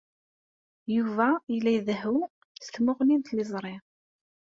[0.95, 2.17] Yuba yella idehhu
[2.65, 3.75] s tmuɣli n tliẓri.